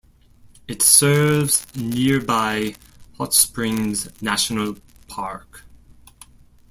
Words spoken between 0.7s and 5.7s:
serves nearby Hot Springs National Park.